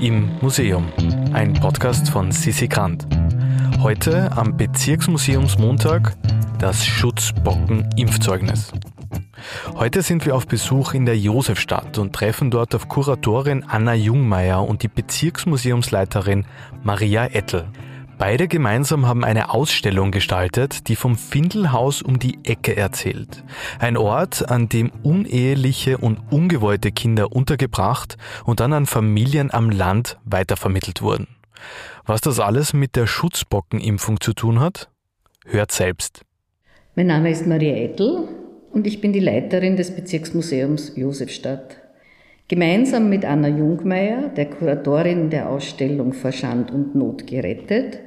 [0.00, 0.92] im Museum,
[1.32, 3.06] ein Podcast von Sissi Grant.
[3.82, 6.16] Heute am Bezirksmuseumsmontag
[6.60, 8.72] das Schutzbocken-Impfzeugnis.
[9.74, 14.62] Heute sind wir auf Besuch in der Josefstadt und treffen dort auf Kuratorin Anna Jungmeier
[14.62, 16.44] und die Bezirksmuseumsleiterin
[16.82, 17.66] Maria Ettel.
[18.18, 23.44] Beide gemeinsam haben eine Ausstellung gestaltet, die vom Findelhaus um die Ecke erzählt.
[23.78, 30.18] Ein Ort, an dem uneheliche und ungewollte Kinder untergebracht und dann an Familien am Land
[30.24, 31.28] weitervermittelt wurden.
[32.06, 34.90] Was das alles mit der Schutzbockenimpfung zu tun hat?
[35.46, 36.22] Hört selbst.
[36.96, 38.26] Mein Name ist Maria Ettel
[38.72, 41.76] und ich bin die Leiterin des Bezirksmuseums Josefstadt.
[42.48, 46.32] Gemeinsam mit Anna Jungmeier, der Kuratorin der Ausstellung Vor
[46.72, 48.00] und Not gerettet,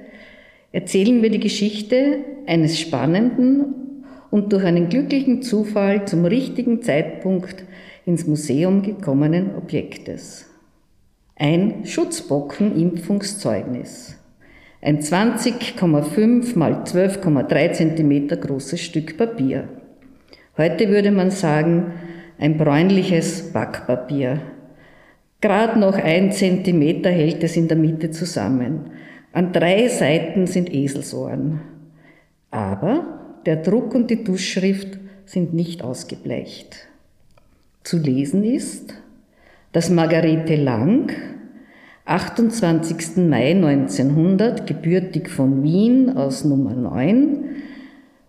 [0.72, 7.66] erzählen wir die Geschichte eines spannenden und durch einen glücklichen Zufall zum richtigen Zeitpunkt
[8.06, 10.46] ins Museum gekommenen Objektes.
[11.36, 14.18] Ein Schutzbockenimpfungszeugnis.
[14.82, 19.68] Ein 20,5 mal 12,3 cm großes Stück Papier.
[20.58, 21.94] Heute würde man sagen,
[22.40, 24.42] ein bräunliches Backpapier.
[25.40, 28.92] Gerade noch ein Zentimeter hält es in der Mitte zusammen.
[29.34, 31.62] An drei Seiten sind Eselsohren.
[32.50, 36.88] Aber der Druck und die Tuschschrift sind nicht ausgebleicht.
[37.84, 38.94] Zu lesen ist,
[39.72, 41.12] dass Margarete Lang,
[42.06, 43.18] 28.
[43.30, 47.46] Mai 1900, gebürtig von Wien aus Nummer 9,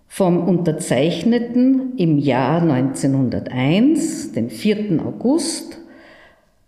[0.06, 5.02] vom Unterzeichneten im Jahr 1901, den 4.
[5.04, 5.78] August,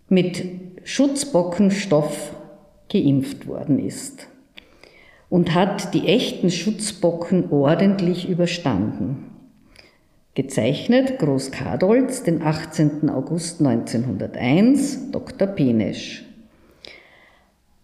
[0.09, 0.43] mit
[0.83, 2.34] Schutzbockenstoff
[2.89, 4.27] geimpft worden ist
[5.29, 9.31] und hat die echten Schutzbocken ordentlich überstanden.
[10.33, 13.09] Gezeichnet Groß Kadolz, den 18.
[13.09, 15.47] August 1901, Dr.
[15.47, 16.25] Penesch.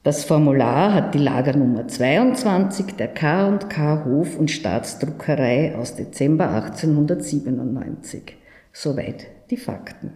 [0.03, 8.35] Das Formular hat die Lagernummer 22 der K&K Hof- und Staatsdruckerei aus Dezember 1897.
[8.73, 10.11] Soweit die Fakten.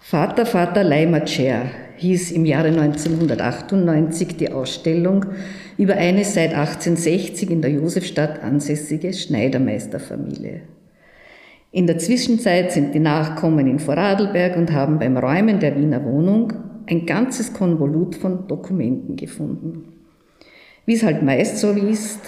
[0.00, 1.66] Vater, Vater Leimatscher
[2.02, 5.26] hieß im Jahre 1998 die Ausstellung
[5.78, 10.62] über eine seit 1860 in der Josefstadt ansässige Schneidermeisterfamilie.
[11.70, 16.52] In der Zwischenzeit sind die Nachkommen in Vorarlberg und haben beim Räumen der Wiener Wohnung
[16.86, 19.84] ein ganzes Konvolut von Dokumenten gefunden.
[20.84, 22.20] Wie es halt meist so ist,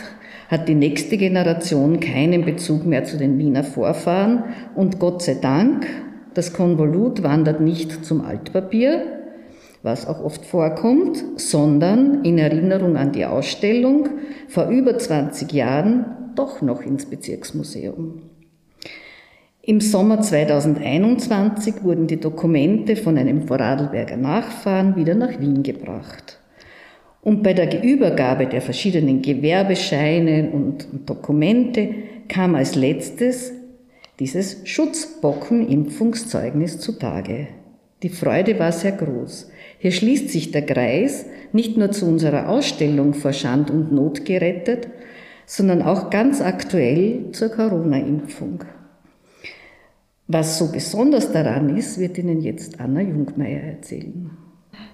[0.48, 4.44] hat die nächste Generation keinen Bezug mehr zu den Wiener Vorfahren
[4.76, 5.86] und Gott sei Dank,
[6.34, 9.13] das Konvolut wandert nicht zum Altpapier,
[9.84, 14.08] was auch oft vorkommt, sondern in Erinnerung an die Ausstellung
[14.48, 18.22] vor über 20 Jahren doch noch ins Bezirksmuseum.
[19.60, 26.38] Im Sommer 2021 wurden die Dokumente von einem Vorarlberger Nachfahren wieder nach Wien gebracht.
[27.20, 31.90] Und bei der Übergabe der verschiedenen Gewerbescheine und Dokumente
[32.28, 33.52] kam als letztes
[34.18, 37.48] dieses Schutzbockenimpfungszeugnis zutage.
[38.02, 39.50] Die Freude war sehr groß.
[39.84, 44.88] Hier schließt sich der Kreis nicht nur zu unserer Ausstellung vor Schand und Not gerettet,
[45.44, 48.64] sondern auch ganz aktuell zur Corona-Impfung.
[50.26, 54.30] Was so besonders daran ist, wird Ihnen jetzt Anna Jungmeier erzählen.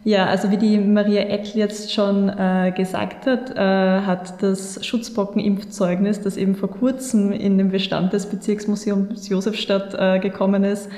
[0.03, 6.21] Ja, also wie die Maria Eckl jetzt schon äh, gesagt hat, äh, hat das Schutzbockenimpfzeugnis,
[6.21, 10.89] das eben vor kurzem in den Bestand des Bezirksmuseums Josefstadt äh, gekommen ist,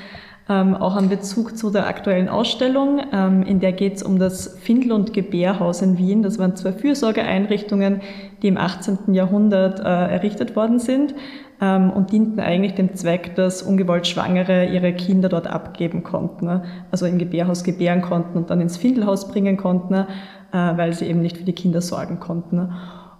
[0.49, 3.01] ähm, auch einen Bezug zu der aktuellen Ausstellung.
[3.13, 6.21] Ähm, in der geht es um das Findel- und Gebärhaus in Wien.
[6.21, 8.01] Das waren zwei Fürsorgeeinrichtungen,
[8.41, 9.13] die im 18.
[9.13, 11.15] Jahrhundert äh, errichtet worden sind
[11.61, 16.45] ähm, und dienten eigentlich dem Zweck, dass ungewollt Schwangere ihre Kinder dort abgeben konnten.
[16.45, 16.63] Ne?
[16.91, 20.07] Also im Gebärhaus gebären konnten und dann ins Findelhaus bringen konnten, ne?
[20.51, 22.57] äh, weil sie eben nicht für die Kinder sorgen konnten.
[22.57, 22.69] Ne?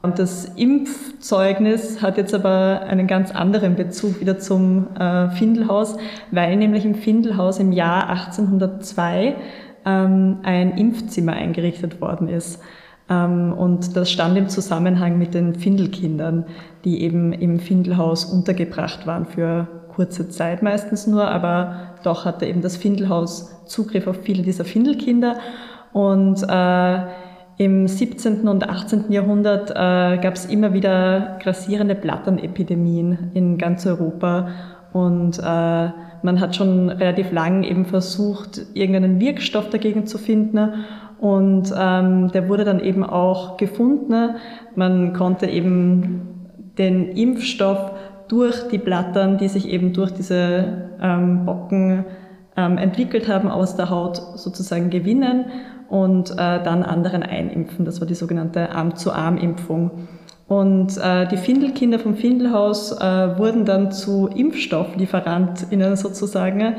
[0.03, 5.95] Und das Impfzeugnis hat jetzt aber einen ganz anderen Bezug wieder zum äh, Findelhaus,
[6.29, 9.37] weil nämlich im Findelhaus im Jahr 1802
[9.85, 12.61] ähm, ein Impfzimmer eingerichtet worden ist.
[13.09, 16.47] Ähm, und das stand im Zusammenhang mit den Findelkindern,
[16.83, 22.61] die eben im Findelhaus untergebracht waren für kurze Zeit meistens nur, aber doch hatte eben
[22.61, 25.38] das Findelhaus Zugriff auf viele dieser Findelkinder.
[25.94, 26.99] Und äh,
[27.57, 28.47] im 17.
[28.47, 29.11] und 18.
[29.11, 34.47] Jahrhundert äh, gab es immer wieder grassierende Blatternepidemien in ganz Europa
[34.91, 40.85] und äh, man hat schon relativ lang eben versucht, irgendeinen Wirkstoff dagegen zu finden
[41.19, 44.35] und ähm, der wurde dann eben auch gefunden.
[44.75, 46.21] Man konnte eben
[46.77, 47.91] den Impfstoff
[48.27, 52.06] durch die Blattern, die sich eben durch diese ähm, Bocken
[52.55, 55.45] ähm, entwickelt haben, aus der Haut sozusagen gewinnen
[55.89, 57.85] und äh, dann anderen einimpfen.
[57.85, 59.91] Das war die sogenannte Arm-zu-Arm-Impfung.
[60.47, 66.75] Und äh, die Findelkinder vom Findelhaus äh, wurden dann zu ImpfstofflieferantInnen sozusagen,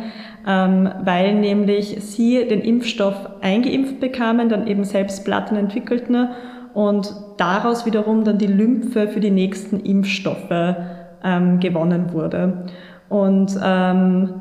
[0.47, 6.29] ähm, weil nämlich sie den Impfstoff eingeimpft bekamen, dann eben selbst Platten entwickelten
[6.75, 10.77] und daraus wiederum dann die Lymphe für die nächsten Impfstoffe
[11.25, 12.67] ähm, gewonnen wurde.
[13.09, 14.41] Und ähm,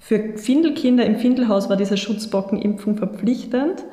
[0.00, 3.84] für Findelkinder im Findelhaus war diese Schutzbockenimpfung verpflichtend.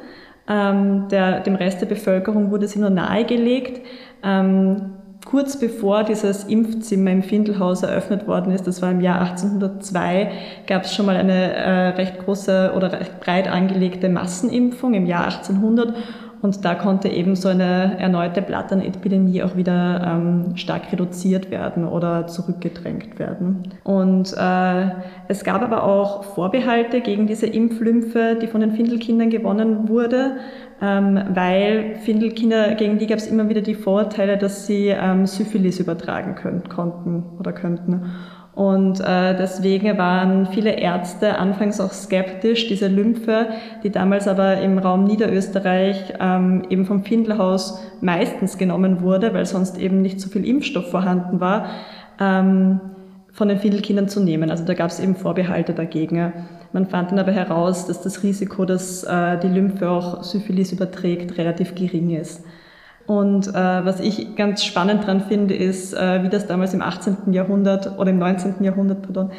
[0.50, 3.86] Ähm, der, dem Rest der Bevölkerung wurde sie nur nahegelegt.
[4.24, 4.94] Ähm,
[5.26, 10.32] kurz bevor dieses Impfzimmer im Findelhaus eröffnet worden ist, das war im Jahr 1802,
[10.66, 15.26] gab es schon mal eine äh, recht große oder recht breit angelegte Massenimpfung im Jahr
[15.26, 15.94] 1800
[16.42, 22.28] und da konnte eben so eine erneute Blatternepidemie auch wieder ähm, stark reduziert werden oder
[22.28, 23.64] zurückgedrängt werden.
[23.84, 24.90] Und äh,
[25.28, 30.38] es gab aber auch Vorbehalte gegen diese Impflymphe, die von den Findelkindern gewonnen wurde,
[30.82, 35.80] ähm, weil Findelkinder, gegen die gab es immer wieder die Vorurteile, dass sie ähm, Syphilis
[35.80, 38.12] übertragen können, konnten oder könnten.
[38.58, 43.50] Und äh, deswegen waren viele Ärzte anfangs auch skeptisch, diese Lymphe,
[43.84, 49.78] die damals aber im Raum Niederösterreich ähm, eben vom Findelhaus meistens genommen wurde, weil sonst
[49.78, 51.68] eben nicht so viel Impfstoff vorhanden war,
[52.20, 52.82] ähm,
[53.32, 54.50] von den Findelkindern zu nehmen.
[54.50, 56.34] Also da gab es eben Vorbehalte dagegen.
[56.74, 61.38] Man fand dann aber heraus, dass das Risiko, dass äh, die Lymphe auch Syphilis überträgt,
[61.38, 62.44] relativ gering ist.
[63.08, 67.32] Und äh, was ich ganz spannend dran finde, ist, äh, wie das damals im 18.
[67.32, 68.62] Jahrhundert oder im 19.
[68.62, 69.32] Jahrhundert, pardon,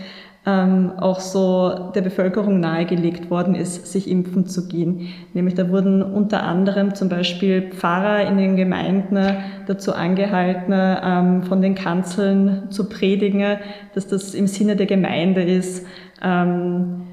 [0.46, 5.08] ähm, auch so der Bevölkerung nahegelegt worden ist, sich impfen zu gehen.
[5.34, 9.18] Nämlich da wurden unter anderem zum Beispiel Pfarrer in den Gemeinden
[9.66, 13.58] dazu angehalten, ähm, von den Kanzeln zu predigen,
[13.94, 15.86] dass das im Sinne der Gemeinde ist.
[16.22, 17.07] Ähm,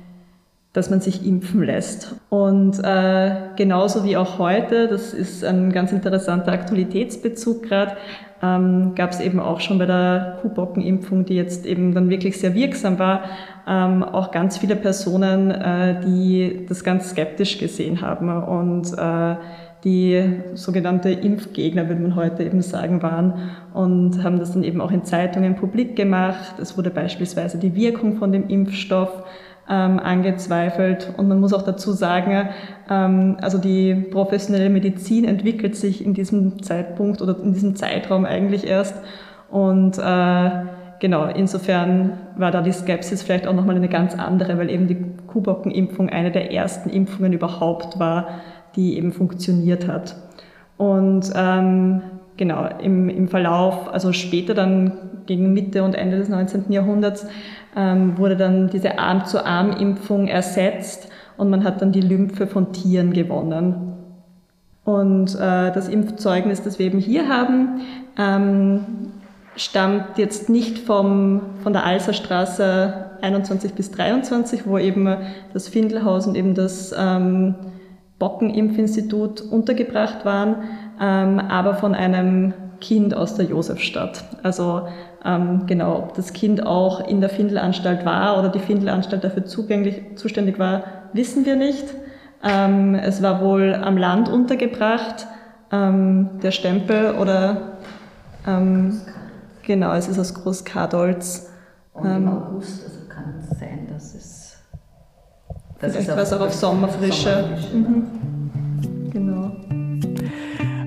[0.75, 2.16] dass man sich impfen lässt.
[2.30, 7.95] Und äh, genauso wie auch heute, das ist ein ganz interessanter Aktualitätsbezug gerade,
[8.44, 12.54] ähm, gab es eben auch schon bei der Kuhbockenimpfung, die jetzt eben dann wirklich sehr
[12.54, 13.24] wirksam war,
[13.66, 19.36] ähm, auch ganz viele Personen, äh, die das ganz skeptisch gesehen haben und äh,
[19.86, 24.92] die sogenannte Impfgegner, würde man heute eben sagen, waren und haben das dann eben auch
[24.92, 26.56] in Zeitungen publik gemacht.
[26.60, 29.24] Es wurde beispielsweise die Wirkung von dem Impfstoff
[29.69, 31.13] ähm, angezweifelt.
[31.17, 32.50] Und man muss auch dazu sagen,
[32.89, 38.67] ähm, also die professionelle Medizin entwickelt sich in diesem Zeitpunkt oder in diesem Zeitraum eigentlich
[38.67, 38.95] erst.
[39.50, 40.50] Und äh,
[41.00, 45.03] genau, insofern war da die Skepsis vielleicht auch nochmal eine ganz andere, weil eben die
[45.27, 48.27] Kuhbockenimpfung eine der ersten Impfungen überhaupt war,
[48.75, 50.15] die eben funktioniert hat.
[50.77, 52.01] Und ähm,
[52.38, 54.91] genau, im, im Verlauf, also später dann
[55.25, 56.71] gegen Mitte und Ende des 19.
[56.71, 57.27] Jahrhunderts,
[57.75, 63.94] ähm, wurde dann diese Arm-zu-Arm-Impfung ersetzt und man hat dann die Lymphe von Tieren gewonnen.
[64.83, 67.81] Und äh, das Impfzeugnis, das wir eben hier haben,
[68.18, 68.80] ähm,
[69.56, 75.07] stammt jetzt nicht vom, von der Alserstraße 21 bis 23, wo eben
[75.54, 77.56] das Findelhaus und eben das ähm,
[78.19, 80.56] Bockenimpfinstitut untergebracht waren,
[81.00, 84.24] ähm, aber von einem Kind aus der Josefstadt.
[84.44, 84.88] Also
[85.24, 90.01] ähm, genau, ob das Kind auch in der Findelanstalt war oder die Findelanstalt dafür zugänglich,
[90.15, 90.83] zuständig war,
[91.13, 91.86] wissen wir nicht.
[92.44, 95.25] Ähm, es war wohl am Land untergebracht,
[95.72, 97.77] ähm, der Stempel oder
[98.46, 99.01] ähm,
[99.63, 101.51] genau, es ist aus Großkadolz.
[101.93, 104.58] Und im ähm, August, also kann es sein, dass es
[105.79, 107.29] dass vielleicht war es auch auf Sommerfrische.
[107.29, 107.75] Sommerfrische.
[107.75, 108.25] Mhm.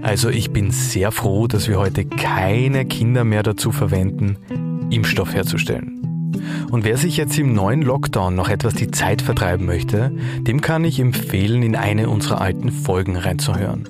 [0.09, 4.39] Also ich bin sehr froh, dass wir heute keine Kinder mehr dazu verwenden,
[4.89, 6.33] Impfstoff herzustellen.
[6.71, 10.11] Und wer sich jetzt im neuen Lockdown noch etwas die Zeit vertreiben möchte,
[10.41, 13.87] dem kann ich empfehlen, in eine unserer alten Folgen reinzuhören.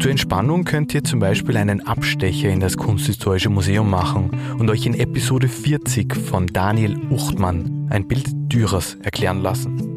[0.00, 4.84] Zur Entspannung könnt ihr zum Beispiel einen Abstecher in das Kunsthistorische Museum machen und euch
[4.84, 9.95] in Episode 40 von Daniel Uchtmann ein Bild Dürers erklären lassen.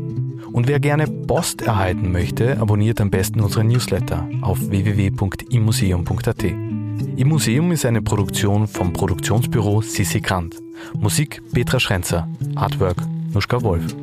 [0.60, 6.44] Und wer gerne Post erhalten möchte, abonniert am besten unseren Newsletter auf www.immuseum.at.
[6.44, 10.58] Im Museum ist eine Produktion vom Produktionsbüro Sissi Grant.
[11.00, 12.98] Musik Petra Schrenzer, Artwork
[13.34, 13.96] Nuschka Wolf.